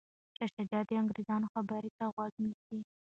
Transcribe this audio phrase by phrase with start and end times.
[0.37, 2.79] شاه شجاع د انګریزانو خبرو ته غوږ نیسي.